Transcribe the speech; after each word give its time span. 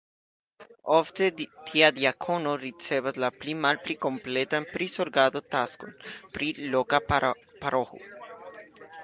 Ofte 0.93 1.25
tia 1.41 1.89
diakono 1.97 2.53
ricevas 2.63 3.19
la 3.25 3.29
pli 3.43 3.55
malpli 3.67 3.97
kompletan 4.07 4.67
prizorgado-taskon 4.73 5.95
pri 6.39 6.51
loka 6.75 7.03
paroĥo. 7.13 8.03